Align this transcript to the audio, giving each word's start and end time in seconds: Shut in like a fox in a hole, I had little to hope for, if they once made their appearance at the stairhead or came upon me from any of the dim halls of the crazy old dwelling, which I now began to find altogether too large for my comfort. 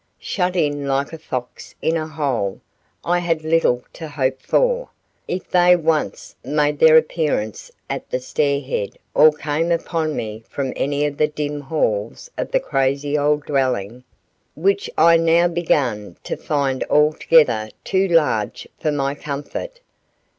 Shut 0.17 0.55
in 0.55 0.87
like 0.87 1.13
a 1.13 1.19
fox 1.19 1.75
in 1.79 1.95
a 1.95 2.07
hole, 2.07 2.59
I 3.05 3.19
had 3.19 3.43
little 3.43 3.83
to 3.93 4.07
hope 4.07 4.41
for, 4.41 4.89
if 5.27 5.47
they 5.51 5.75
once 5.75 6.35
made 6.43 6.79
their 6.79 6.97
appearance 6.97 7.69
at 7.87 8.09
the 8.09 8.17
stairhead 8.19 8.97
or 9.13 9.31
came 9.31 9.71
upon 9.71 10.15
me 10.15 10.43
from 10.49 10.73
any 10.75 11.05
of 11.05 11.17
the 11.17 11.27
dim 11.27 11.59
halls 11.61 12.31
of 12.35 12.49
the 12.49 12.59
crazy 12.59 13.15
old 13.15 13.45
dwelling, 13.45 14.03
which 14.55 14.89
I 14.97 15.17
now 15.17 15.47
began 15.47 16.17
to 16.23 16.35
find 16.35 16.83
altogether 16.89 17.69
too 17.83 18.07
large 18.07 18.67
for 18.79 18.91
my 18.91 19.13
comfort. 19.13 19.81